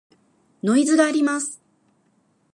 [0.63, 1.61] ノイズがあります。